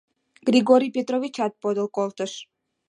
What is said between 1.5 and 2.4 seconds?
подыл колтыш.